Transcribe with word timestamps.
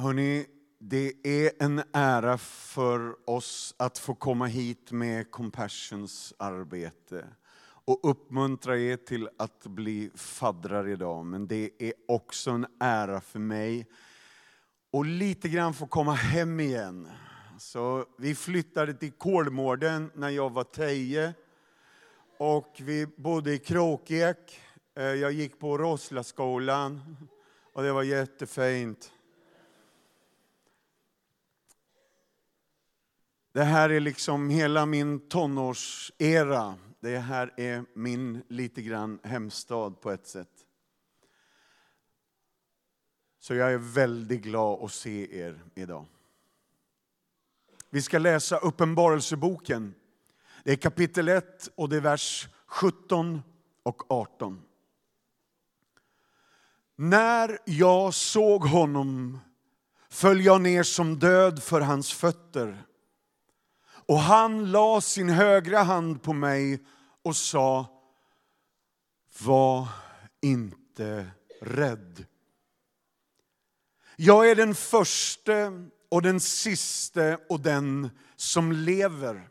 Hörni, 0.00 0.46
det 0.78 1.12
är 1.22 1.52
en 1.58 1.82
ära 1.92 2.38
för 2.38 3.30
oss 3.30 3.74
att 3.76 3.98
få 3.98 4.14
komma 4.14 4.46
hit 4.46 4.92
med 4.92 5.30
Compassions 5.30 6.34
arbete 6.38 7.26
och 7.84 8.00
uppmuntra 8.02 8.78
er 8.78 8.96
till 8.96 9.28
att 9.38 9.66
bli 9.66 10.10
faddrar 10.14 10.88
idag. 10.88 11.26
Men 11.26 11.46
det 11.46 11.70
är 11.78 11.92
också 12.08 12.50
en 12.50 12.66
ära 12.80 13.20
för 13.20 13.38
mig 13.38 13.86
och 14.90 15.04
lite 15.04 15.48
grann 15.48 15.74
få 15.74 15.86
komma 15.86 16.12
hem 16.12 16.60
igen. 16.60 17.08
Så 17.58 18.06
vi 18.18 18.34
flyttade 18.34 18.94
till 18.94 19.12
Kolmården 19.12 20.10
när 20.14 20.30
jag 20.30 20.50
var 20.50 20.64
tio. 20.64 21.34
Och 22.38 22.76
vi 22.78 23.06
bodde 23.06 23.54
i 23.54 23.58
Kråkek. 23.58 24.60
Eh, 24.96 25.04
jag 25.04 25.32
gick 25.32 25.58
på 25.58 25.78
Roslaskolan 25.78 27.16
och 27.72 27.82
det 27.82 27.92
var 27.92 28.02
jättefint. 28.02 29.12
Det 33.60 33.64
här 33.64 33.90
är 33.90 34.00
liksom 34.00 34.50
hela 34.50 34.86
min 34.86 35.28
tonårsera. 35.28 36.74
Det 37.00 37.18
här 37.18 37.54
är 37.56 37.84
min 37.94 38.42
lite 38.48 38.82
grann 38.82 39.18
hemstad 39.22 40.00
på 40.00 40.10
ett 40.10 40.26
sätt. 40.26 40.48
Så 43.40 43.54
jag 43.54 43.72
är 43.72 43.78
väldigt 43.78 44.42
glad 44.42 44.84
att 44.84 44.92
se 44.92 45.40
er 45.40 45.62
idag. 45.74 46.06
Vi 47.90 48.02
ska 48.02 48.18
läsa 48.18 48.58
Uppenbarelseboken. 48.58 49.94
Det 50.64 50.72
är 50.72 50.76
kapitel 50.76 51.28
1 51.28 51.68
och 51.74 51.88
det 51.88 51.96
är 51.96 52.00
vers 52.00 52.48
17 52.66 53.42
och 53.82 54.12
18. 54.12 54.62
När 56.96 57.58
jag 57.64 58.14
såg 58.14 58.64
honom 58.64 59.38
föll 60.08 60.44
jag 60.44 60.60
ner 60.60 60.82
som 60.82 61.18
död 61.18 61.62
för 61.62 61.80
hans 61.80 62.12
fötter. 62.12 62.86
Och 64.10 64.18
han 64.18 64.70
la 64.70 65.00
sin 65.00 65.28
högra 65.28 65.82
hand 65.82 66.22
på 66.22 66.32
mig 66.32 66.84
och 67.22 67.36
sa, 67.36 67.86
var 69.42 69.88
inte 70.42 71.30
rädd. 71.60 72.26
Jag 74.16 74.50
är 74.50 74.54
den 74.54 74.74
förste 74.74 75.88
och 76.08 76.22
den 76.22 76.40
siste 76.40 77.38
och 77.48 77.60
den 77.60 78.10
som 78.36 78.72
lever. 78.72 79.48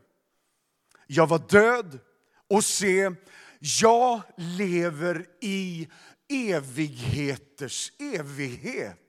Jag 1.08 1.28
var 1.28 1.40
död 1.50 2.00
och 2.48 2.64
se, 2.64 3.12
jag 3.60 4.22
lever 4.38 5.26
i 5.42 5.90
evigheters 6.30 7.92
evighet. 8.00 9.00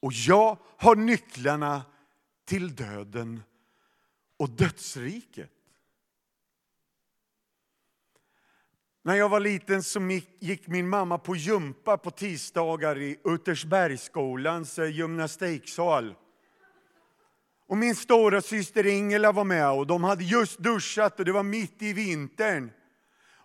Och 0.00 0.12
jag 0.12 0.58
har 0.76 0.96
nycklarna 0.96 1.82
till 2.44 2.74
döden 2.74 3.42
och 4.42 4.50
dödsriket. 4.50 5.50
När 9.02 9.14
jag 9.14 9.28
var 9.28 9.40
liten 9.40 9.82
så 9.82 10.00
gick 10.40 10.66
min 10.66 10.88
mamma 10.88 11.18
på 11.18 11.36
gympa 11.36 11.98
på 11.98 12.10
tisdagar 12.10 12.98
i 12.98 13.20
Uttersbergsskolans 13.24 14.78
gymnastiksal. 14.78 16.14
Och 17.66 17.76
min 17.76 17.96
stora 17.96 18.40
syster 18.40 18.86
Ingela 18.86 19.32
var 19.32 19.44
med 19.44 19.70
och 19.70 19.86
de 19.86 20.04
hade 20.04 20.24
just 20.24 20.58
duschat 20.58 21.18
och 21.18 21.24
det 21.24 21.32
var 21.32 21.42
mitt 21.42 21.82
i 21.82 21.92
vintern. 21.92 22.70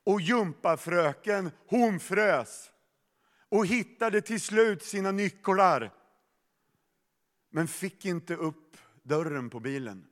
Och 0.03 0.21
gympafröken, 0.21 1.51
hon 1.67 1.99
frös 1.99 2.71
och 3.49 3.65
hittade 3.65 4.21
till 4.21 4.41
slut 4.41 4.83
sina 4.83 5.11
nycklar. 5.11 5.93
Men 7.49 7.67
fick 7.67 8.05
inte 8.05 8.35
upp 8.35 8.77
dörren 9.03 9.49
på 9.49 9.59
bilen. 9.59 10.07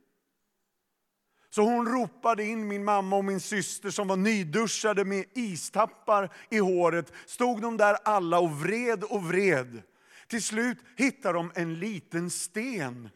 Så 1.50 1.62
hon 1.62 1.88
ropade 1.88 2.44
in 2.44 2.68
min 2.68 2.84
mamma 2.84 3.16
och 3.16 3.24
min 3.24 3.40
syster 3.40 3.90
som 3.90 4.08
var 4.08 4.16
nyduschade 4.16 5.04
med 5.04 5.24
istappar 5.34 6.32
i 6.50 6.58
håret. 6.58 7.12
Stod 7.26 7.62
de 7.62 7.76
där 7.76 7.96
alla 8.04 8.38
och 8.38 8.50
vred 8.50 9.04
och 9.04 9.24
vred. 9.24 9.82
Till 10.26 10.42
slut 10.42 10.78
hittade 10.96 11.38
de 11.38 11.52
en 11.54 11.78
liten 11.78 12.30
sten. 12.30 13.08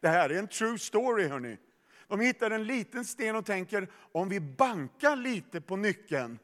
Det 0.00 0.08
här 0.08 0.30
är 0.30 0.38
en 0.38 0.48
true 0.48 0.78
story 0.78 1.28
hörni. 1.28 1.56
De 2.08 2.20
hittar 2.20 2.50
en 2.50 2.64
liten 2.64 3.04
sten 3.04 3.36
och 3.36 3.46
tänker 3.46 3.88
om 4.12 4.28
vi 4.28 4.40
bankar 4.40 5.16
lite 5.16 5.60
på 5.60 5.76
nyckeln 5.76 6.38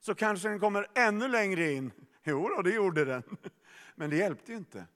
så 0.00 0.14
kanske 0.14 0.48
den 0.48 0.60
kommer 0.60 0.86
ännu 0.94 1.28
längre 1.28 1.72
in. 1.72 1.92
Jo, 2.24 2.48
då, 2.48 2.62
det 2.62 2.70
gjorde 2.70 3.04
den. 3.04 3.22
Men 3.94 4.10
det 4.10 4.16
hjälpte 4.16 4.52
inte. 4.52 4.86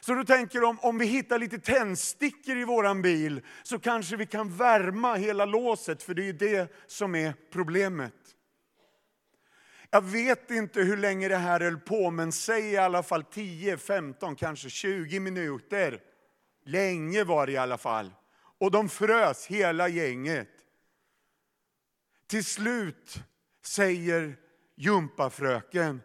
Så 0.00 0.14
du 0.14 0.24
tänker 0.24 0.64
om, 0.64 0.78
om 0.80 0.98
vi 0.98 1.06
hittar 1.06 1.38
lite 1.38 1.58
tändstickor 1.58 2.56
i 2.56 2.64
våran 2.64 3.02
bil 3.02 3.42
så 3.62 3.78
kanske 3.78 4.16
vi 4.16 4.26
kan 4.26 4.56
värma 4.56 5.14
hela 5.14 5.44
låset, 5.44 6.02
för 6.02 6.14
det 6.14 6.22
är 6.22 6.26
ju 6.26 6.32
det 6.32 6.72
som 6.86 7.14
är 7.14 7.34
problemet. 7.52 8.14
Jag 9.90 10.02
vet 10.02 10.50
inte 10.50 10.80
hur 10.80 10.96
länge 10.96 11.28
det 11.28 11.36
här 11.36 11.60
höll 11.60 11.78
på, 11.78 12.10
men 12.10 12.32
säg 12.32 12.72
i 12.72 12.76
alla 12.76 13.02
fall 13.02 13.24
10, 13.24 13.76
15, 13.76 14.36
kanske 14.36 14.70
20 14.70 15.20
minuter. 15.20 16.00
Länge 16.64 17.24
var 17.24 17.46
det 17.46 17.52
i 17.52 17.56
alla 17.56 17.78
fall. 17.78 18.14
Och 18.58 18.70
de 18.70 18.88
frös 18.88 19.46
hela 19.46 19.88
gänget. 19.88 20.48
Till 22.26 22.44
slut 22.44 23.20
säger 23.62 24.36
gympafröken, 24.76 26.00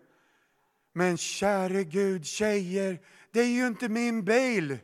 men 0.93 1.17
käre 1.17 1.83
Gud 1.83 2.25
tjejer, 2.25 2.99
det 3.31 3.39
är 3.39 3.45
ju 3.45 3.67
inte 3.67 3.89
min 3.89 4.23
bil. 4.23 4.77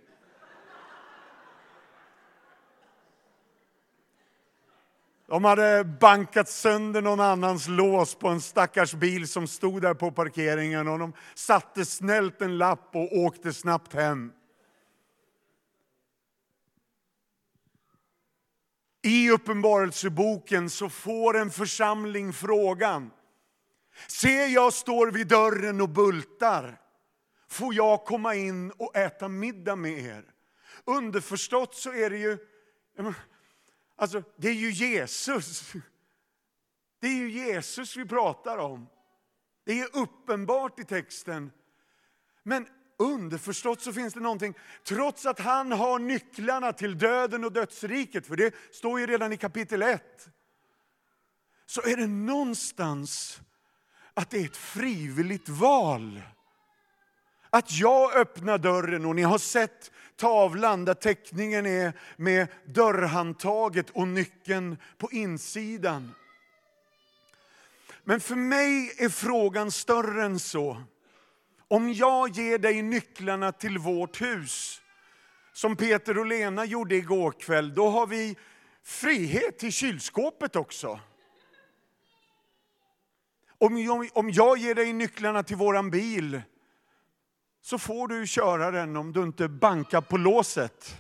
De 5.28 5.44
hade 5.44 5.84
bankat 5.84 6.50
sönder 6.50 7.02
någon 7.02 7.20
annans 7.20 7.68
lås 7.68 8.16
på 8.16 8.28
en 8.28 8.42
stackars 8.42 8.94
bil 8.94 9.28
som 9.28 9.48
stod 9.48 9.82
där 9.82 9.94
på 9.94 10.12
parkeringen 10.12 10.88
och 10.88 11.00
de 11.00 11.14
satte 11.36 11.86
snällt 11.86 12.42
en 12.42 12.58
lapp 12.58 12.90
och 12.96 13.18
åkte 13.18 13.54
snabbt 13.54 13.94
hem. 13.94 14.32
I 19.02 19.30
Uppenbarelseboken 19.30 20.70
så 20.70 20.90
får 20.90 21.38
en 21.38 21.52
församling 21.52 22.34
frågan. 22.34 23.12
Se, 24.08 24.46
jag 24.46 24.74
står 24.74 25.12
vid 25.12 25.28
dörren 25.28 25.82
och 25.82 25.90
bultar. 25.90 26.85
Får 27.48 27.74
jag 27.74 28.06
komma 28.06 28.36
in 28.36 28.72
och 28.72 28.96
äta 28.96 29.28
middag 29.28 29.76
med 29.76 30.00
er? 30.00 30.26
Underförstått 30.86 31.76
så 31.76 31.94
är 31.94 32.10
det 32.10 32.18
ju, 32.18 32.38
alltså 33.96 34.24
det 34.38 34.50
är 34.50 34.54
ju 34.54 34.72
Jesus. 34.72 35.74
Det 37.00 37.08
är 37.08 37.16
ju 37.16 37.32
Jesus 37.32 37.98
vi 37.98 38.06
pratar 38.06 38.58
om. 38.58 38.88
Det 39.66 39.80
är 39.80 39.98
uppenbart 39.98 40.80
i 40.80 40.84
texten. 40.84 41.52
Men 42.44 42.68
underförstått 42.98 43.82
så 43.82 43.94
finns 43.94 44.14
det 44.14 44.20
någonting, 44.20 44.54
trots 44.84 45.26
att 45.26 45.40
han 45.40 45.72
har 45.72 46.00
nycklarna 46.00 46.74
till 46.74 46.98
döden 46.98 47.44
och 47.44 47.52
dödsriket, 47.52 48.28
för 48.28 48.36
det 48.36 48.56
står 48.72 49.00
ju 49.00 49.06
redan 49.06 49.34
i 49.34 49.38
kapitel 49.38 49.82
1, 49.82 50.30
så 51.66 51.82
är 51.82 51.98
det 51.98 52.08
någonstans 52.08 53.42
att 54.14 54.30
det 54.30 54.38
är 54.38 54.46
ett 54.46 54.58
frivilligt 54.58 55.50
val. 55.50 56.22
Att 57.56 57.72
jag 57.72 58.16
öppnar 58.16 58.58
dörren 58.58 59.06
och 59.06 59.16
ni 59.16 59.22
har 59.22 59.38
sett 59.38 59.92
tavlan 60.16 60.86
där 60.86 60.94
teckningen 60.94 61.66
är 61.66 61.94
med 62.18 62.48
dörrhandtaget 62.66 63.90
och 63.90 64.08
nyckeln 64.08 64.78
på 64.98 65.12
insidan. 65.12 66.12
Men 68.04 68.20
för 68.20 68.36
mig 68.36 68.96
är 68.98 69.10
frågan 69.10 69.72
större 69.72 70.26
än 70.26 70.40
så. 70.40 70.84
Om 71.68 71.94
jag 71.94 72.30
ger 72.30 72.58
dig 72.58 72.82
nycklarna 72.82 73.52
till 73.52 73.78
vårt 73.78 74.22
hus, 74.22 74.82
som 75.54 75.76
Peter 75.76 76.18
och 76.18 76.26
Lena 76.26 76.66
gjorde 76.66 76.96
igår 76.96 77.32
kväll, 77.32 77.74
då 77.76 77.90
har 77.90 78.08
vi 78.08 78.36
frihet 78.84 79.60
till 79.60 79.72
kylskåpet 79.72 80.56
också. 80.56 81.00
Om 83.58 83.78
jag, 83.78 84.10
om 84.14 84.30
jag 84.30 84.58
ger 84.58 84.76
dig 84.76 84.94
nycklarna 84.94 85.44
till 85.44 85.58
våran 85.58 85.90
bil, 85.90 86.42
så 87.66 87.78
får 87.78 88.08
du 88.08 88.28
köra 88.28 88.72
den 88.72 88.98
om 88.98 89.14
du 89.14 89.24
inte 89.24 89.48
bankar 89.48 90.02
på 90.02 90.18
låset. 90.18 90.98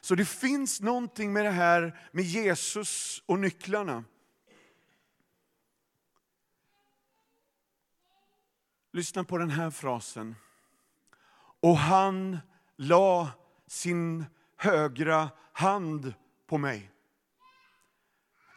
Så 0.00 0.14
det 0.14 0.24
finns 0.24 0.80
någonting 0.80 1.32
med 1.32 1.44
det 1.44 1.50
här 1.50 2.08
med 2.12 2.24
Jesus 2.24 3.22
och 3.26 3.38
nycklarna. 3.38 4.04
Lyssna 8.92 9.24
på 9.24 9.38
den 9.38 9.50
här 9.50 9.70
frasen. 9.70 10.36
Och 11.60 11.76
han 11.76 12.38
la 12.76 13.28
sin 13.66 14.24
högra 14.56 15.30
hand 15.52 16.14
på 16.46 16.58
mig. 16.58 16.90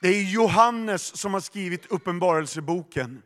Det 0.02 0.08
är 0.08 0.24
Johannes 0.24 1.18
som 1.18 1.34
har 1.34 1.42
skrivit 1.42 1.86
Uppenbarelseboken. 1.86 3.24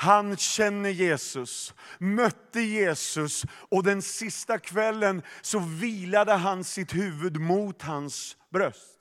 Han 0.00 0.36
känner 0.36 0.90
Jesus, 0.90 1.74
mötte 1.98 2.60
Jesus 2.60 3.44
och 3.50 3.82
den 3.82 4.02
sista 4.02 4.58
kvällen 4.58 5.22
så 5.40 5.58
vilade 5.58 6.32
han 6.32 6.64
sitt 6.64 6.94
huvud 6.94 7.40
mot 7.40 7.82
hans 7.82 8.36
bröst. 8.52 8.98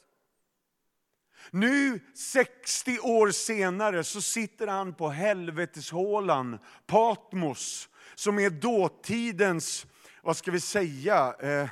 Nu 1.52 2.00
60 2.16 3.00
år 3.00 3.32
senare 3.32 4.04
så 4.04 4.22
sitter 4.22 4.68
han 4.68 4.94
på 4.94 5.10
helveteshålan 5.10 6.60
Patmos 6.86 7.90
som 8.16 8.40
är 8.40 8.50
dåtidens, 8.50 9.86
vad 10.22 10.38
ska 10.38 10.52
vi 10.52 10.60
säga, 10.60 11.36
eh, 11.40 11.70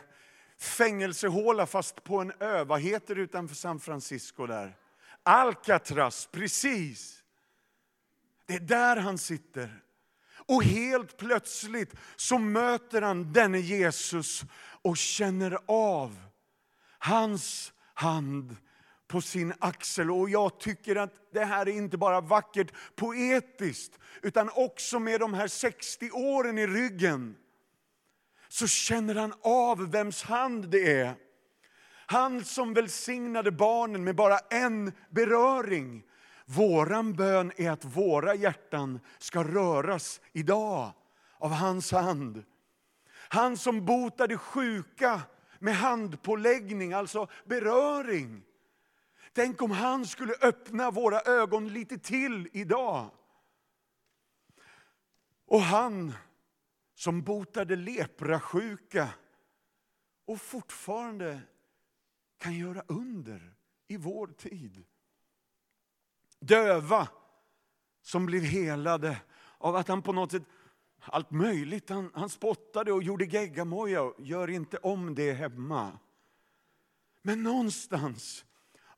fängelsehåla 0.59 1.65
fast 1.65 2.03
på 2.03 2.21
en 2.21 2.31
ö. 2.39 2.63
Vad 2.63 2.81
heter 2.81 3.15
det 3.15 3.21
utanför 3.21 3.55
San 3.55 3.79
Francisco 3.79 4.45
där? 4.45 4.77
Alcatraz, 5.23 6.29
precis. 6.31 7.24
Det 8.45 8.53
är 8.53 8.59
där 8.59 8.97
han 8.97 9.17
sitter. 9.17 9.81
Och 10.47 10.63
helt 10.63 11.17
plötsligt 11.17 11.93
så 12.15 12.37
möter 12.37 13.01
han 13.01 13.33
denne 13.33 13.59
Jesus 13.59 14.43
och 14.81 14.97
känner 14.97 15.57
av 15.67 16.19
hans 16.99 17.73
hand 17.93 18.55
på 19.07 19.21
sin 19.21 19.53
axel. 19.59 20.11
Och 20.11 20.29
jag 20.29 20.59
tycker 20.59 20.95
att 20.95 21.13
det 21.33 21.45
här 21.45 21.67
är 21.67 21.71
inte 21.71 21.97
bara 21.97 22.21
vackert 22.21 22.73
poetiskt, 22.95 23.99
utan 24.21 24.49
också 24.53 24.99
med 24.99 25.19
de 25.19 25.33
här 25.33 25.47
60 25.47 26.11
åren 26.11 26.57
i 26.57 26.67
ryggen. 26.67 27.35
Så 28.47 28.67
känner 28.67 29.15
han 29.15 29.33
av 29.41 29.91
vems 29.91 30.23
hand 30.23 30.69
det 30.69 31.01
är. 31.01 31.15
Han 32.07 32.43
som 32.43 32.73
välsignade 32.73 33.51
barnen 33.51 34.03
med 34.03 34.15
bara 34.15 34.37
en 34.39 34.91
beröring. 35.09 36.03
Våran 36.45 37.13
bön 37.13 37.51
är 37.57 37.71
att 37.71 37.85
våra 37.85 38.35
hjärtan 38.35 38.99
ska 39.17 39.43
röras 39.43 40.21
idag 40.33 40.93
av 41.37 41.51
hans 41.51 41.91
hand. 41.91 42.43
Han 43.29 43.57
som 43.57 43.85
botade 43.85 44.37
sjuka 44.37 45.21
med 45.59 45.75
handpåläggning, 45.75 46.93
alltså 46.93 47.27
beröring. 47.45 48.43
Tänk 49.33 49.61
om 49.61 49.71
han 49.71 50.05
skulle 50.05 50.33
öppna 50.41 50.91
våra 50.91 51.21
ögon 51.21 51.67
lite 51.67 51.97
till 51.97 52.49
idag. 52.53 53.09
Och 55.45 55.61
han 55.61 56.13
som 56.95 57.21
botade 57.21 57.75
leprasjuka 57.75 59.09
och 60.25 60.41
fortfarande 60.41 61.41
kan 62.37 62.53
göra 62.53 62.83
under 62.87 63.55
i 63.87 63.97
vår 63.97 64.27
tid. 64.27 64.85
Döva 66.47 67.07
som 68.01 68.25
blev 68.25 68.43
helade 68.43 69.21
av 69.57 69.75
att 69.75 69.87
han 69.87 70.01
på 70.01 70.13
något 70.13 70.31
sätt, 70.31 70.43
allt 70.99 71.31
möjligt, 71.31 71.89
han, 71.89 72.11
han 72.13 72.29
spottade 72.29 72.91
och 72.91 73.03
gjorde 73.03 73.25
geggamoja. 73.25 74.11
Gör 74.19 74.49
inte 74.49 74.77
om 74.77 75.15
det 75.15 75.33
hemma. 75.33 75.99
Men 77.21 77.43
någonstans 77.43 78.45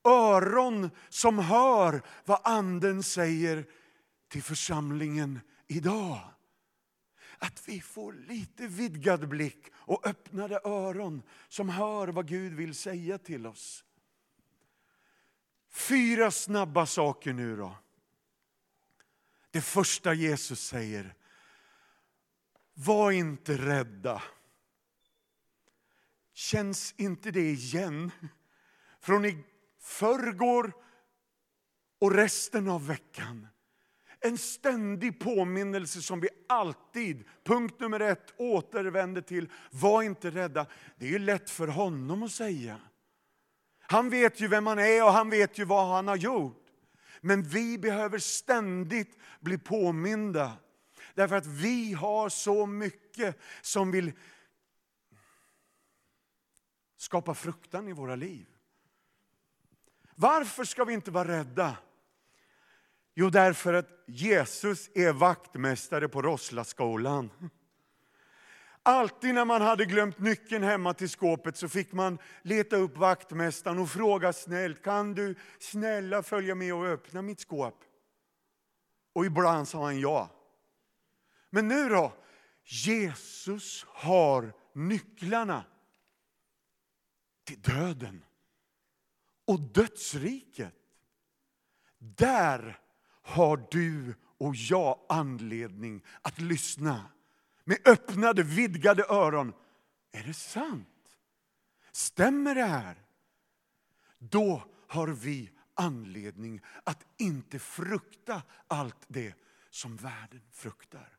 öron 0.03 0.89
som 1.09 1.39
hör 1.39 2.01
vad 2.25 2.39
Anden 2.43 3.03
säger 3.03 3.65
till 4.27 4.43
församlingen 4.43 5.39
idag. 5.67 6.19
Att 7.37 7.63
vi 7.67 7.81
får 7.81 8.13
lite 8.13 8.67
vidgad 8.67 9.29
blick 9.29 9.67
och 9.73 10.07
öppnade 10.07 10.59
öron 10.63 11.21
som 11.47 11.69
hör 11.69 12.07
vad 12.07 12.27
Gud 12.27 12.53
vill 12.53 12.75
säga 12.75 13.17
till 13.17 13.47
oss. 13.47 13.83
Fyra 15.77 16.31
snabba 16.31 16.85
saker 16.85 17.33
nu 17.33 17.55
då. 17.55 17.75
Det 19.51 19.61
första 19.61 20.13
Jesus 20.13 20.67
säger, 20.67 21.15
var 22.73 23.11
inte 23.11 23.57
rädda. 23.57 24.23
Känns 26.33 26.93
inte 26.97 27.31
det 27.31 27.49
igen? 27.49 28.11
Från 28.99 29.25
i 29.25 29.43
förrgår 29.79 30.73
och 31.99 32.13
resten 32.13 32.69
av 32.69 32.87
veckan. 32.87 33.47
En 34.19 34.37
ständig 34.37 35.19
påminnelse 35.19 36.01
som 36.01 36.19
vi 36.19 36.29
alltid, 36.49 37.23
punkt 37.43 37.79
nummer 37.79 37.99
ett, 37.99 38.33
återvänder 38.37 39.21
till. 39.21 39.51
Var 39.71 40.03
inte 40.03 40.29
rädda. 40.29 40.65
Det 40.95 41.05
är 41.05 41.09
ju 41.09 41.19
lätt 41.19 41.49
för 41.49 41.67
honom 41.67 42.23
att 42.23 42.31
säga. 42.31 42.79
Han 43.87 44.09
vet 44.09 44.39
ju 44.39 44.47
vem 44.47 44.67
han 44.67 44.79
är 44.79 45.03
och 45.03 45.11
han 45.11 45.29
vet 45.29 45.57
ju 45.57 45.65
vad 45.65 45.87
han 45.87 46.07
har 46.07 46.15
gjort. 46.15 46.63
Men 47.21 47.43
vi 47.43 47.77
behöver 47.77 48.19
ständigt 48.19 49.17
bli 49.39 49.57
påminda. 49.57 50.53
Därför 51.13 51.35
att 51.35 51.45
vi 51.45 51.93
har 51.93 52.29
så 52.29 52.65
mycket 52.65 53.39
som 53.61 53.91
vill 53.91 54.11
skapa 56.97 57.33
fruktan 57.33 57.87
i 57.87 57.93
våra 57.93 58.15
liv. 58.15 58.47
Varför 60.15 60.63
ska 60.63 60.83
vi 60.83 60.93
inte 60.93 61.11
vara 61.11 61.27
rädda? 61.27 61.77
Jo, 63.13 63.29
därför 63.29 63.73
att 63.73 64.03
Jesus 64.07 64.89
är 64.95 65.13
vaktmästare 65.13 66.07
på 66.07 66.21
Roslaskolan. 66.21 67.31
Alltid 68.87 69.33
när 69.35 69.45
man 69.45 69.61
hade 69.61 69.85
glömt 69.85 70.19
nyckeln 70.19 70.63
hemma 70.63 70.93
till 70.93 71.09
skåpet 71.09 71.57
så 71.57 71.69
fick 71.69 71.91
man 71.91 72.17
leta 72.41 72.75
upp 72.75 72.97
vaktmästaren 72.97 73.79
och 73.79 73.89
fråga 73.89 74.33
snällt, 74.33 74.83
kan 74.83 75.13
du 75.13 75.35
snälla 75.59 76.23
följa 76.23 76.55
med 76.55 76.73
och 76.73 76.85
öppna 76.85 77.21
mitt 77.21 77.39
skåp? 77.39 77.83
Och 79.13 79.25
ibland 79.25 79.67
sa 79.67 79.83
han 79.83 79.99
ja. 79.99 80.29
Men 81.49 81.67
nu 81.67 81.89
då? 81.89 82.13
Jesus 82.63 83.85
har 83.89 84.53
nycklarna 84.73 85.63
till 87.43 87.61
döden 87.61 88.25
och 89.47 89.59
dödsriket. 89.59 90.75
Där 91.97 92.79
har 93.21 93.67
du 93.71 94.15
och 94.37 94.55
jag 94.55 94.99
anledning 95.09 96.03
att 96.21 96.39
lyssna 96.39 97.05
med 97.67 97.87
öppnade, 97.87 98.43
vidgade 98.43 99.03
öron. 99.09 99.53
Är 100.11 100.23
det 100.23 100.33
sant? 100.33 100.87
Stämmer 101.91 102.55
det 102.55 102.65
här? 102.65 102.95
Då 104.19 104.63
har 104.87 105.07
vi 105.07 105.51
anledning 105.73 106.61
att 106.83 107.05
inte 107.17 107.59
frukta 107.59 108.41
allt 108.67 109.05
det 109.07 109.33
som 109.69 109.95
världen 109.95 110.41
fruktar. 110.53 111.17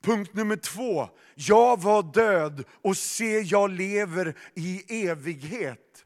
Punkt 0.00 0.34
nummer 0.34 0.56
två. 0.56 1.08
Jag 1.34 1.80
var 1.80 2.02
död 2.02 2.64
och 2.70 2.96
se, 2.96 3.40
jag 3.40 3.70
lever 3.70 4.36
i 4.54 5.06
evighet. 5.06 6.04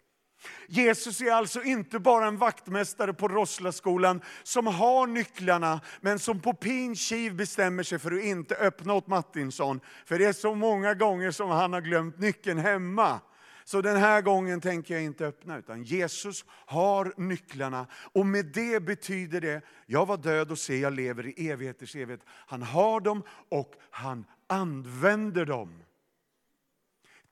Jesus 0.69 1.21
är 1.21 1.33
alltså 1.33 1.63
inte 1.63 1.99
bara 1.99 2.27
en 2.27 2.37
vaktmästare 2.37 3.13
på 3.13 3.29
Roslaskolan 3.29 4.21
som 4.43 4.67
har 4.67 5.07
nycklarna, 5.07 5.81
men 6.01 6.19
som 6.19 6.41
på 6.41 6.55
pin 6.55 6.97
kiv 6.97 7.35
bestämmer 7.35 7.83
sig 7.83 7.99
för 7.99 8.13
att 8.13 8.25
inte 8.25 8.55
öppna 8.55 8.95
åt 8.95 9.07
Martinsson. 9.07 9.81
För 10.05 10.19
det 10.19 10.25
är 10.25 10.33
så 10.33 10.55
många 10.55 10.95
gånger 10.95 11.31
som 11.31 11.51
han 11.51 11.73
har 11.73 11.81
glömt 11.81 12.19
nyckeln 12.19 12.59
hemma. 12.59 13.21
Så 13.65 13.81
den 13.83 13.97
här 13.97 14.23
gången 14.23 14.61
tänker 14.61 14.95
jag 14.95 15.03
inte 15.03 15.27
öppna, 15.27 15.59
utan 15.59 15.83
Jesus 15.83 16.45
har 16.49 17.15
nycklarna. 17.17 17.87
Och 18.13 18.27
med 18.27 18.47
det 18.47 18.81
betyder 18.81 19.41
det, 19.41 19.63
jag 19.87 20.07
var 20.07 20.17
död 20.17 20.51
och 20.51 20.59
se, 20.59 20.79
jag 20.79 20.93
lever 20.93 21.27
i 21.27 21.51
evigheters 21.51 21.97
evighet. 21.97 22.21
Han 22.27 22.63
har 22.63 23.01
dem 23.01 23.23
och 23.49 23.75
han 23.91 24.25
använder 24.47 25.47
dem. 25.47 25.83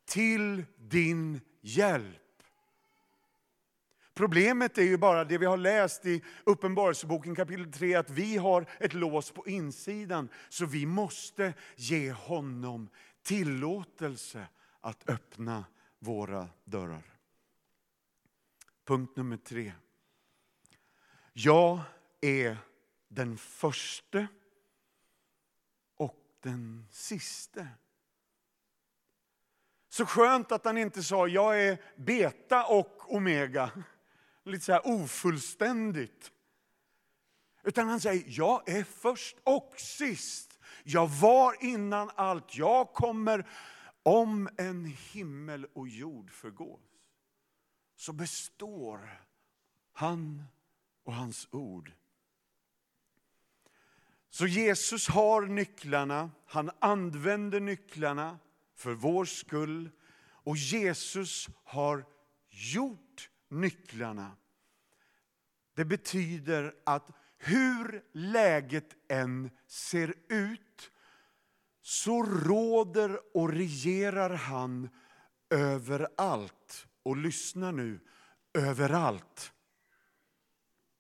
Till 0.07 0.65
din 0.77 1.41
hjälp. 1.61 2.22
Problemet 4.15 4.79
är 4.79 4.83
ju 4.83 4.97
bara 4.97 5.25
det 5.25 5.39
vi 5.39 5.47
har 5.47 5.57
läst 5.57 6.07
i 6.07 6.23
Uppenbarelseboken 6.45 7.35
kapitel 7.35 7.73
3, 7.73 7.95
att 7.95 8.11
vi 8.11 8.37
har 8.37 8.67
ett 8.81 8.95
lås 8.95 9.31
på 9.31 9.49
insidan. 9.49 10.29
Så 10.49 10.67
vi 10.67 10.87
måste 10.87 11.55
ge 11.77 12.13
honom 12.13 12.89
tillåtelse 13.23 14.47
att 14.81 15.09
öppna 15.09 15.65
våra 15.99 16.49
dörrar. 16.65 17.03
Punkt 18.85 19.17
nummer 19.17 19.37
tre. 19.37 19.73
Jag 21.33 21.81
är 22.21 22.57
den 23.09 23.39
förste 23.39 24.27
och 25.97 26.25
den 26.41 26.87
siste. 26.91 27.69
Så 29.89 30.07
skönt 30.07 30.53
att 30.53 30.65
han 30.65 30.79
inte 30.79 31.03
sa 31.03 31.29
jag 31.29 31.63
är 31.63 31.79
beta 31.97 32.67
och 32.67 33.15
omega 33.15 33.71
lite 34.45 34.65
så 34.65 34.73
här 34.73 34.87
ofullständigt. 34.87 36.33
Utan 37.65 37.89
han 37.89 38.01
säger, 38.01 38.25
jag 38.27 38.69
är 38.69 38.85
först 38.85 39.37
och 39.45 39.75
sist. 39.77 40.59
Jag 40.85 41.09
var 41.09 41.65
innan 41.65 42.11
allt. 42.15 42.57
Jag 42.57 42.93
kommer 42.93 43.49
om 44.03 44.49
en 44.57 44.85
himmel 44.85 45.67
och 45.75 45.89
jord 45.89 46.31
förgås. 46.31 46.81
Så 47.97 48.13
består 48.13 49.23
han 49.93 50.45
och 51.05 51.15
hans 51.15 51.49
ord. 51.51 51.93
Så 54.31 54.47
Jesus 54.47 55.09
har 55.09 55.43
nycklarna, 55.43 56.31
han 56.47 56.71
använder 56.79 57.61
nycklarna 57.61 58.39
för 58.75 58.93
vår 58.93 59.25
skull 59.25 59.91
och 60.23 60.57
Jesus 60.57 61.49
har 61.65 62.05
gjort 62.51 63.31
nycklarna. 63.53 64.37
Det 65.75 65.85
betyder 65.85 66.75
att 66.85 67.11
hur 67.39 68.05
läget 68.13 68.97
än 69.09 69.51
ser 69.67 70.15
ut 70.29 70.91
så 71.83 72.23
råder 72.23 73.37
och 73.37 73.53
regerar 73.53 74.31
han 74.31 74.89
överallt. 75.51 76.87
Och 77.03 77.17
lyssna 77.17 77.71
nu, 77.71 78.01
överallt. 78.55 79.53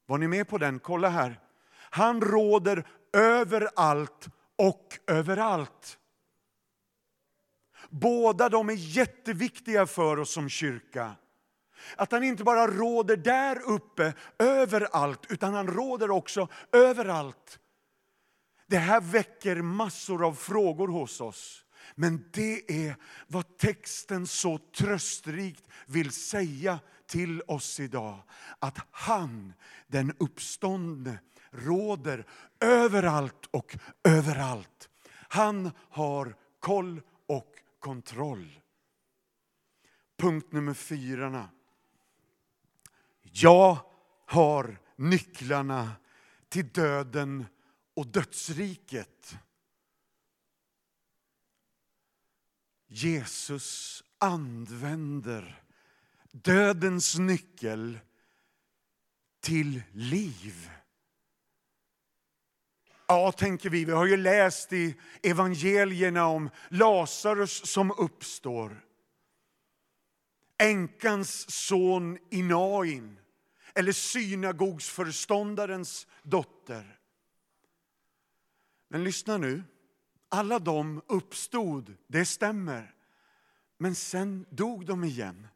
Var 0.07 0.19
ni 0.19 0.29
med 0.29 0.49
på 0.49 0.59
den? 0.59 0.79
Kolla 0.79 1.09
här. 1.09 1.41
Han 1.75 2.21
råder 2.21 2.89
överallt 3.13 4.29
och 4.57 4.99
överallt. 5.07 5.99
Båda 7.91 8.49
de 8.49 8.69
är 8.69 8.75
jätteviktiga 8.75 9.87
för 9.87 10.19
oss 10.19 10.33
som 10.33 10.49
kyrka. 10.49 11.17
Att 11.97 12.13
han 12.13 12.25
inte 12.25 12.45
bara 12.45 12.67
råder 12.67 13.17
där 13.17 13.63
uppe 13.63 14.15
överallt, 14.39 15.27
utan 15.29 15.55
han 15.55 15.67
råder 15.67 16.11
också 16.11 16.49
överallt. 16.73 17.59
Det 18.67 18.79
här 18.79 19.01
väcker 19.01 19.63
massor 19.63 20.27
av 20.27 20.35
frågor 20.35 20.89
hos 20.89 21.21
oss. 21.21 21.65
Men 21.95 22.25
det 22.33 22.87
är 22.87 22.97
vad 23.27 23.59
texten 23.59 24.27
så 24.27 24.59
tröstrikt 24.59 25.65
vill 25.87 26.11
säga 26.11 26.79
till 27.07 27.43
oss 27.43 27.81
idag. 27.81 28.23
Att 28.59 28.79
han, 28.91 29.53
den 29.87 30.15
uppståndne, 30.19 31.19
råder 31.51 32.27
överallt 32.61 33.47
och 33.51 33.77
överallt. 34.05 34.89
Han 35.29 35.71
har 35.91 36.37
koll 36.61 37.01
och 37.27 37.55
kontroll. 37.79 38.61
Punkt 40.19 40.53
nummer 40.53 40.75
fyra. 40.75 41.49
Jag 43.33 43.79
har 44.27 44.79
nycklarna 44.97 45.91
till 46.49 46.69
döden 46.69 47.47
och 47.95 48.07
dödsriket. 48.07 49.37
Jesus 52.87 54.03
använder 54.19 55.63
dödens 56.33 57.19
nyckel 57.19 57.99
till 59.41 59.83
liv. 59.93 60.71
Ja, 63.07 63.33
tänker 63.33 63.71
vi, 63.71 63.85
vi 63.85 63.93
har 63.93 64.07
ju 64.07 64.17
läst 64.17 64.73
i 64.73 64.97
evangelierna 65.23 66.27
om 66.27 66.51
Lazarus 66.69 67.67
som 67.67 67.91
uppstår. 67.91 68.85
Änkans 70.59 71.51
son 71.51 72.19
Inain, 72.31 73.19
eller 73.75 73.93
synagogsföreståndarens 73.93 76.07
dotter. 76.23 76.99
Men 78.89 79.05
lyssna 79.05 79.37
nu, 79.37 79.63
alla 80.29 80.59
de 80.59 81.03
uppstod, 81.07 81.95
det 82.07 82.25
stämmer. 82.25 82.95
Men 83.79 83.95
sen 83.95 84.47
dog 84.51 84.87
de 84.87 85.05
igen. 85.05 85.49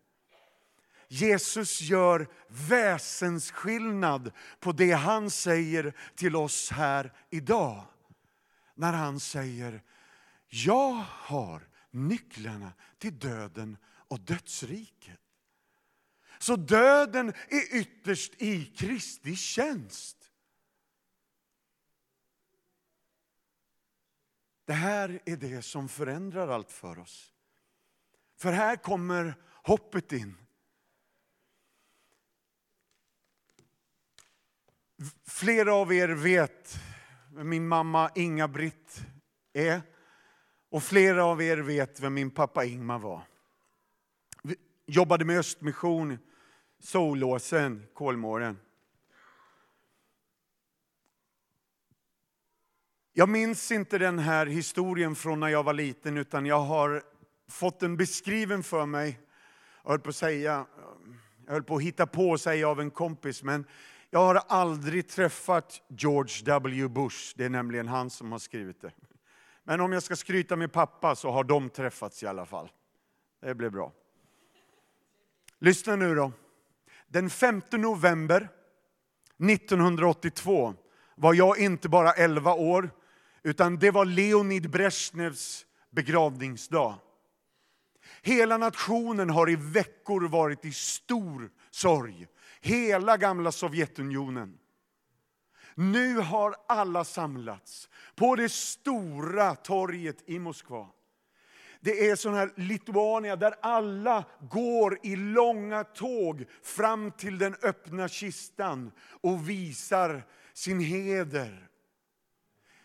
Jesus 1.08 1.80
gör 1.80 2.28
väsensskillnad 2.48 4.32
på 4.60 4.72
det 4.72 4.92
han 4.92 5.30
säger 5.30 5.92
till 6.14 6.36
oss 6.36 6.70
här 6.70 7.12
idag. 7.30 7.84
När 8.74 8.92
han 8.92 9.20
säger, 9.20 9.82
jag 10.48 11.04
har 11.08 11.68
nycklarna 11.90 12.72
till 12.98 13.18
döden 13.18 13.76
och 13.86 14.20
dödsriket. 14.20 15.20
Så 16.38 16.56
döden 16.56 17.28
är 17.28 17.76
ytterst 17.76 18.42
i 18.42 18.64
Kristi 18.64 19.36
tjänst. 19.36 20.16
Det 24.64 24.72
här 24.72 25.22
är 25.24 25.36
det 25.36 25.62
som 25.62 25.88
förändrar 25.88 26.48
allt 26.48 26.72
för 26.72 26.98
oss. 26.98 27.32
För 28.36 28.52
här 28.52 28.76
kommer 28.76 29.34
hoppet 29.62 30.12
in. 30.12 30.36
Flera 35.26 35.74
av 35.74 35.92
er 35.92 36.08
vet 36.08 36.78
vem 37.32 37.48
min 37.48 37.68
mamma 37.68 38.10
Inga-Britt 38.14 39.00
är. 39.52 39.82
Och 40.68 40.82
flera 40.82 41.24
av 41.24 41.42
er 41.42 41.56
vet 41.56 42.00
vem 42.00 42.14
min 42.14 42.30
pappa 42.30 42.64
Ingmar 42.64 42.98
var. 42.98 43.22
Jobbade 44.88 45.24
med 45.24 45.38
Östmission, 45.38 46.18
Solåsen, 46.78 47.86
Kolmården. 47.94 48.58
Jag 53.12 53.28
minns 53.28 53.72
inte 53.72 53.98
den 53.98 54.18
här 54.18 54.46
historien 54.46 55.14
från 55.14 55.40
när 55.40 55.48
jag 55.48 55.62
var 55.62 55.72
liten, 55.72 56.16
utan 56.16 56.46
jag 56.46 56.60
har 56.60 57.02
fått 57.48 57.80
den 57.80 57.96
beskriven 57.96 58.62
för 58.62 58.86
mig. 58.86 59.20
Jag 59.82 59.90
höll 59.90 60.00
på 60.00 60.08
att 60.08 60.16
säga, 60.16 60.66
jag 61.46 61.52
höll 61.52 61.62
på 61.62 61.76
att 61.76 61.82
hitta 61.82 62.06
på 62.06 62.30
och 62.30 62.40
säga 62.40 62.68
av 62.68 62.80
en 62.80 62.90
kompis, 62.90 63.42
men 63.42 63.64
jag 64.10 64.20
har 64.20 64.34
aldrig 64.34 65.08
träffat 65.08 65.82
George 65.88 66.44
W. 66.44 66.88
Bush. 66.88 67.34
Det 67.36 67.44
är 67.44 67.50
nämligen 67.50 67.88
han 67.88 68.10
som 68.10 68.32
har 68.32 68.38
skrivit 68.38 68.80
det. 68.80 68.92
Men 69.64 69.80
om 69.80 69.92
jag 69.92 70.02
ska 70.02 70.16
skryta 70.16 70.56
med 70.56 70.72
pappa 70.72 71.14
så 71.16 71.30
har 71.30 71.44
de 71.44 71.70
träffats 71.70 72.22
i 72.22 72.26
alla 72.26 72.46
fall. 72.46 72.68
Det 73.40 73.54
blir 73.54 73.70
bra. 73.70 73.92
Lyssna 75.58 75.96
nu 75.96 76.14
då. 76.14 76.32
Den 77.08 77.30
5 77.30 77.62
november 77.70 78.48
1982 79.50 80.74
var 81.14 81.34
jag 81.34 81.58
inte 81.58 81.88
bara 81.88 82.12
11 82.12 82.54
år, 82.54 82.90
utan 83.42 83.76
det 83.76 83.90
var 83.90 84.04
Leonid 84.04 84.70
Brezhnevs 84.70 85.66
begravningsdag. 85.90 86.94
Hela 88.22 88.56
nationen 88.56 89.30
har 89.30 89.50
i 89.50 89.56
veckor 89.56 90.28
varit 90.28 90.64
i 90.64 90.72
stor 90.72 91.50
sorg. 91.70 92.26
Hela 92.60 93.16
gamla 93.16 93.52
Sovjetunionen. 93.52 94.58
Nu 95.74 96.16
har 96.16 96.54
alla 96.68 97.04
samlats 97.04 97.88
på 98.14 98.36
det 98.36 98.48
stora 98.52 99.54
torget 99.54 100.22
i 100.26 100.38
Moskva. 100.38 100.88
Det 101.86 102.08
är 102.08 102.16
sån 102.16 102.34
här 102.34 102.52
Lituania 102.56 103.36
där 103.36 103.54
alla 103.62 104.24
går 104.50 104.98
i 105.02 105.16
långa 105.16 105.84
tåg 105.84 106.44
fram 106.62 107.10
till 107.12 107.38
den 107.38 107.56
öppna 107.62 108.08
kistan 108.08 108.92
och 109.20 109.48
visar 109.48 110.22
sin 110.52 110.80
heder 110.80 111.68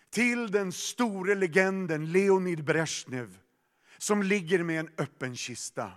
till 0.10 0.52
den 0.52 0.72
store 0.72 1.36
legenden 1.36 2.12
Leonid 2.12 2.64
Brezhnev 2.64 3.38
som 3.98 4.24
ligger 4.24 4.64
med 4.64 4.80
en 4.80 4.90
öppen 4.98 5.36
kista. 5.36 5.92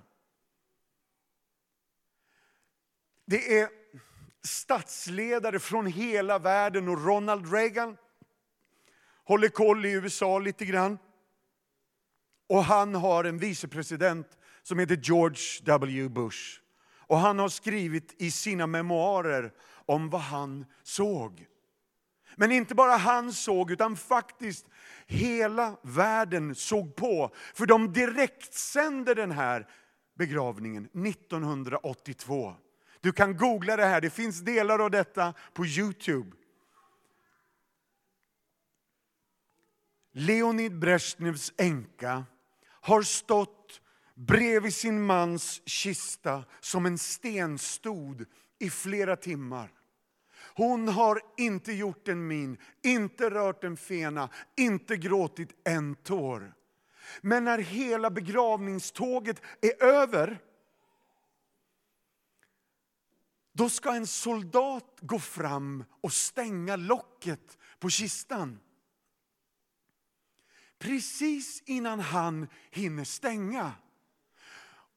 Det 3.25 3.58
är 3.58 3.68
statsledare 4.42 5.58
från 5.58 5.87
hela 5.87 6.38
världen 6.38 6.88
och 6.88 7.04
Ronald 7.04 7.52
Reagan 7.52 7.96
håller 9.25 9.49
koll 9.49 9.87
i 9.87 9.92
USA 9.92 10.38
lite 10.38 10.64
grann. 10.64 10.99
Och 12.48 12.64
han 12.64 12.94
har 12.94 13.24
en 13.24 13.38
vicepresident 13.38 14.38
som 14.62 14.78
heter 14.78 14.96
George 14.96 15.40
W. 15.62 16.08
Bush. 16.08 16.60
Och 17.06 17.18
han 17.18 17.38
har 17.38 17.48
skrivit 17.48 18.14
i 18.18 18.30
sina 18.30 18.66
memoarer 18.66 19.52
om 19.86 20.10
vad 20.10 20.20
han 20.20 20.66
såg. 20.82 21.46
Men 22.36 22.52
inte 22.52 22.74
bara 22.74 22.96
han 22.96 23.32
såg, 23.32 23.70
utan 23.70 23.96
faktiskt 23.96 24.66
hela 25.06 25.76
världen 25.82 26.54
såg 26.54 26.96
på. 26.96 27.30
För 27.54 27.66
de 27.66 27.92
direktsände 27.92 29.14
den 29.14 29.30
här 29.30 29.68
begravningen 30.14 30.84
1982. 30.84 32.54
Du 33.00 33.12
kan 33.12 33.36
googla 33.36 33.76
det 33.76 33.84
här, 33.84 34.00
det 34.00 34.10
finns 34.10 34.40
delar 34.40 34.78
av 34.78 34.90
detta 34.90 35.34
på 35.52 35.66
Youtube. 35.66 36.36
Leonid 40.12 40.78
Brezhnevs 40.78 41.52
änka 41.56 42.24
har 42.84 43.02
stått 43.02 43.80
bredvid 44.14 44.74
sin 44.74 45.02
mans 45.06 45.62
kista 45.66 46.44
som 46.60 46.86
en 46.86 46.98
stenstod 46.98 48.24
i 48.58 48.70
flera 48.70 49.16
timmar. 49.16 49.72
Hon 50.54 50.88
har 50.88 51.20
inte 51.36 51.72
gjort 51.72 52.08
en 52.08 52.26
min, 52.26 52.58
inte 52.82 53.30
rört 53.30 53.64
en 53.64 53.76
fena, 53.76 54.28
inte 54.56 54.96
gråtit 54.96 55.48
en 55.64 55.94
tår. 55.94 56.54
Men 57.20 57.44
när 57.44 57.58
hela 57.58 58.10
begravningståget 58.10 59.42
är 59.60 59.82
över, 59.82 60.38
då 63.52 63.68
ska 63.68 63.94
en 63.94 64.06
soldat 64.06 64.98
gå 65.00 65.18
fram 65.18 65.84
och 66.00 66.12
stänga 66.12 66.76
locket 66.76 67.58
på 67.78 67.90
kistan 67.90 68.60
precis 70.84 71.62
innan 71.66 72.00
han 72.00 72.48
hinner 72.70 73.04
stänga. 73.04 73.72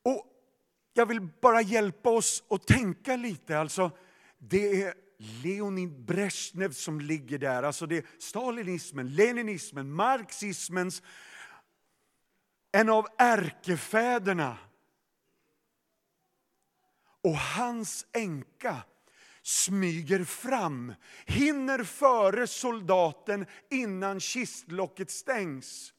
Och 0.04 0.26
jag 0.94 1.06
vill 1.06 1.22
bara 1.22 1.62
hjälpa 1.62 2.10
oss 2.10 2.44
att 2.50 2.68
tänka 2.68 3.16
lite. 3.16 3.60
Alltså, 3.60 3.92
det 4.38 4.82
är 4.84 4.94
Leonid 5.18 6.06
Brezhnev 6.06 6.72
som 6.72 7.02
ligger 7.02 7.38
där. 7.38 7.64
Alltså 7.64 7.86
det 7.86 7.98
är 7.98 8.06
stalinismen, 8.20 9.16
leninismen, 9.16 9.92
marxismens, 9.92 11.02
en 12.72 12.90
av 12.90 13.08
ärkefäderna. 13.18 14.58
Och 17.22 17.38
hans 17.38 18.06
änka 18.12 18.84
smyger 19.48 20.24
fram, 20.24 20.94
hinner 21.26 21.84
före 21.84 22.48
soldaten 22.48 23.46
innan 23.70 24.20
kistlocket 24.20 25.12
stängs. 25.12 25.94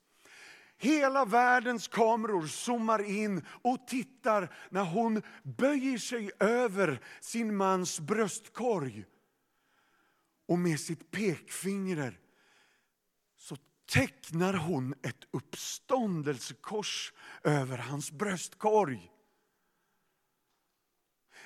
Hela 0.79 1.25
världens 1.25 1.89
kameror 1.89 2.47
zoomar 2.47 3.03
in 3.03 3.43
och 3.63 3.87
tittar 3.87 4.55
när 4.71 4.85
hon 4.85 5.23
böjer 5.43 5.99
sig 5.99 6.31
över 6.41 7.01
sin 7.21 7.57
mans 7.57 8.01
bröstkorg. 8.01 9.05
Och 10.49 10.59
med 10.59 10.81
sitt 10.81 11.11
pekfinger 11.11 12.19
så 13.37 13.57
tecknar 13.93 14.55
hon 14.55 14.95
ett 15.03 15.25
uppståndelsekors 15.31 17.13
över 17.45 17.79
hans 17.79 18.13
bröstkorg. 18.13 19.11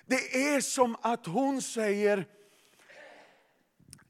Det 0.07 0.47
är 0.49 0.61
som 0.61 0.97
att 1.03 1.27
hon 1.27 1.63
säger 1.63 2.27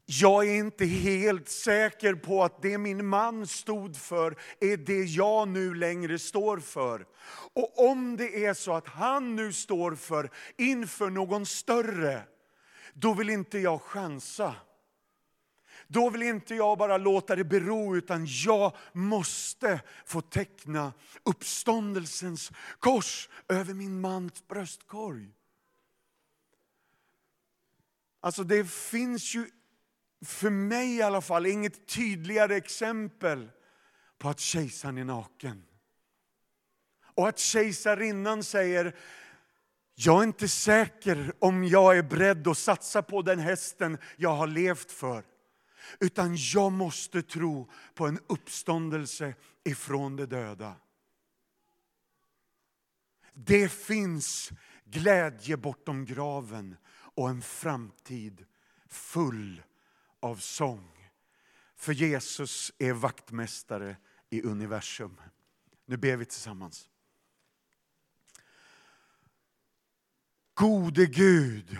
jag 0.05 0.47
är 0.47 0.55
inte 0.55 0.85
helt 0.85 1.49
säker 1.49 2.15
på 2.15 2.43
att 2.43 2.61
det 2.61 2.77
min 2.77 3.05
man 3.05 3.47
stod 3.47 3.95
för 3.97 4.35
är 4.59 4.77
det 4.77 5.03
jag 5.03 5.47
nu 5.47 5.73
längre 5.73 6.19
står 6.19 6.57
för. 6.57 7.05
Och 7.53 7.89
om 7.89 8.17
det 8.17 8.45
är 8.45 8.53
så 8.53 8.73
att 8.73 8.87
han 8.87 9.35
nu 9.35 9.53
står 9.53 9.95
för 9.95 10.29
inför 10.57 11.09
någon 11.09 11.45
större, 11.45 12.23
då 12.93 13.13
vill 13.13 13.29
inte 13.29 13.59
jag 13.59 13.81
chansa. 13.81 14.55
Då 15.87 16.09
vill 16.09 16.23
inte 16.23 16.55
jag 16.55 16.77
bara 16.77 16.97
låta 16.97 17.35
det 17.35 17.43
bero, 17.43 17.95
utan 17.95 18.25
jag 18.45 18.75
måste 18.93 19.81
få 20.05 20.21
teckna 20.21 20.93
uppståndelsens 21.23 22.51
kors 22.79 23.29
över 23.49 23.73
min 23.73 24.01
mans 24.01 24.47
bröstkorg. 24.47 25.29
Alltså 28.23 28.43
det 28.43 28.69
finns 28.69 29.35
ju 29.35 29.49
för 30.25 30.49
mig 30.49 30.95
i 30.95 31.01
alla 31.01 31.21
fall, 31.21 31.45
inget 31.45 31.87
tydligare 31.87 32.55
exempel 32.55 33.49
på 34.17 34.29
att 34.29 34.39
kejsaren 34.39 34.97
är 34.97 35.03
naken. 35.03 35.65
Och 37.15 37.27
att 37.27 37.39
kejsarinnan 37.39 38.43
säger, 38.43 38.95
jag 39.95 40.19
är 40.19 40.23
inte 40.23 40.47
säker 40.47 41.33
om 41.39 41.63
jag 41.63 41.97
är 41.97 42.03
beredd 42.03 42.47
att 42.47 42.57
satsa 42.57 43.01
på 43.01 43.21
den 43.21 43.39
hästen 43.39 43.97
jag 44.15 44.35
har 44.35 44.47
levt 44.47 44.91
för. 44.91 45.23
Utan 45.99 46.35
jag 46.53 46.71
måste 46.71 47.21
tro 47.21 47.69
på 47.93 48.07
en 48.07 48.19
uppståndelse 48.27 49.33
ifrån 49.63 50.15
de 50.15 50.25
döda. 50.25 50.75
Det 53.33 53.69
finns 53.71 54.51
glädje 54.85 55.57
bortom 55.57 56.05
graven 56.05 56.75
och 57.15 57.29
en 57.29 57.41
framtid 57.41 58.45
full 58.87 59.63
av 60.19 60.35
sång. 60.35 61.09
För 61.75 61.93
Jesus 61.93 62.71
är 62.77 62.93
vaktmästare 62.93 63.97
i 64.29 64.41
universum. 64.41 65.21
Nu 65.85 65.97
ber 65.97 66.17
vi 66.17 66.25
tillsammans. 66.25 66.89
Gode 70.53 71.05
Gud, 71.05 71.77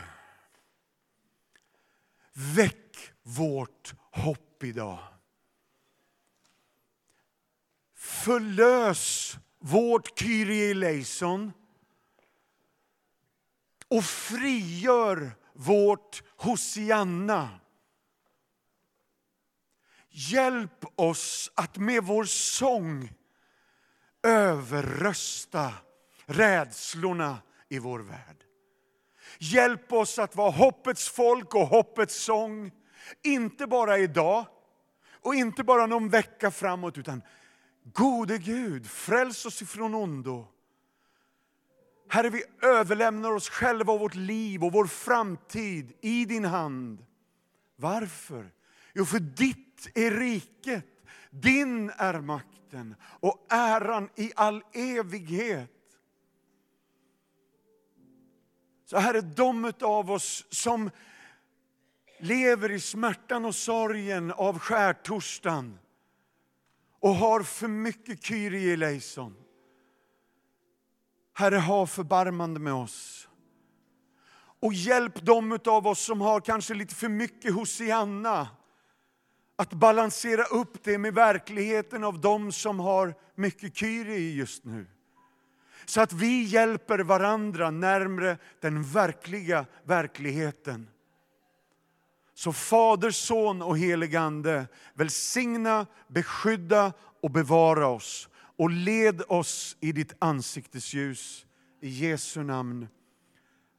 väck 2.33 3.13
vårt 3.23 3.93
hopp 4.11 4.63
idag. 4.63 4.99
Förlös 7.95 9.37
vårt 9.59 10.19
Kyrie 10.19 10.71
eleison 10.71 11.51
och 13.93 14.03
frigör 14.03 15.31
vårt 15.53 16.23
Hosianna. 16.37 17.49
Hjälp 20.09 20.85
oss 20.95 21.51
att 21.55 21.77
med 21.77 22.03
vår 22.03 22.23
sång 22.23 23.13
överrösta 24.23 25.73
rädslorna 26.25 27.37
i 27.69 27.79
vår 27.79 27.99
värld. 27.99 28.43
Hjälp 29.39 29.93
oss 29.93 30.19
att 30.19 30.35
vara 30.35 30.51
hoppets 30.51 31.09
folk 31.09 31.55
och 31.55 31.67
hoppets 31.67 32.23
sång, 32.23 32.71
inte 33.23 33.67
bara 33.67 33.97
idag 33.97 34.45
och 35.21 35.35
inte 35.35 35.63
bara 35.63 35.85
någon 35.85 36.09
vecka 36.09 36.51
framåt, 36.51 36.97
utan 36.97 37.21
gode 37.83 38.37
Gud, 38.37 38.89
fräls 38.89 39.45
oss 39.45 39.61
ifrån 39.61 39.95
ondo. 39.95 40.47
Herre, 42.13 42.29
vi 42.29 42.43
överlämnar 42.61 43.31
oss 43.31 43.49
själva 43.49 43.93
och 43.93 43.99
vårt 43.99 44.15
liv 44.15 44.63
och 44.63 44.71
vår 44.71 44.85
framtid 44.85 45.93
i 46.01 46.25
din 46.25 46.45
hand. 46.45 47.05
Varför? 47.75 48.51
Jo, 48.93 49.05
för 49.05 49.19
ditt 49.19 49.87
är 49.95 50.11
riket, 50.11 50.85
din 51.29 51.89
är 51.89 52.21
makten 52.21 52.95
och 53.03 53.45
äran 53.49 54.09
i 54.15 54.31
all 54.35 54.63
evighet. 54.73 55.71
Så 58.85 58.97
Herre, 58.97 59.21
de 59.21 59.73
av 59.81 60.11
oss 60.11 60.45
som 60.49 60.89
lever 62.19 62.71
i 62.71 62.79
smärtan 62.79 63.45
och 63.45 63.55
sorgen 63.55 64.31
av 64.31 64.59
skärtorsdagen 64.59 65.79
och 66.99 67.15
har 67.15 67.43
för 67.43 67.67
mycket 67.67 68.23
Kyrie 68.23 68.73
eleison. 68.73 69.35
Herre, 71.33 71.57
ha 71.57 71.87
förbarmande 71.87 72.59
med 72.59 72.73
oss. 72.73 73.27
Och 74.59 74.73
hjälp 74.73 75.25
dem 75.25 75.59
av 75.65 75.87
oss 75.87 75.99
som 75.99 76.21
har 76.21 76.39
kanske 76.39 76.73
lite 76.73 76.95
för 76.95 77.09
mycket 77.09 77.53
Hosianna 77.53 78.47
att 79.55 79.73
balansera 79.73 80.43
upp 80.43 80.83
det 80.83 80.97
med 80.97 81.13
verkligheten 81.13 82.03
av 82.03 82.21
dem 82.21 82.51
som 82.51 82.79
har 82.79 83.15
mycket 83.35 83.77
kyrie 83.77 84.31
just 84.31 84.65
nu. 84.65 84.85
Så 85.85 86.01
att 86.01 86.13
vi 86.13 86.43
hjälper 86.43 86.99
varandra 86.99 87.71
närmre 87.71 88.37
den 88.59 88.83
verkliga 88.83 89.65
verkligheten. 89.83 90.87
Så 92.33 92.53
Fader, 92.53 93.11
Son 93.11 93.61
och 93.61 93.77
helig 93.77 94.15
Ande, 94.15 94.67
välsigna, 94.93 95.85
beskydda 96.07 96.93
och 97.21 97.31
bevara 97.31 97.87
oss 97.87 98.29
och 98.57 98.71
led 98.71 99.21
oss 99.27 99.77
i 99.79 99.91
ditt 99.91 100.13
ansiktes 100.19 100.93
ljus. 100.93 101.45
I 101.81 101.89
Jesu 101.89 102.43
namn. 102.43 102.87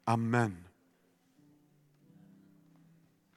Amen. 0.04 0.64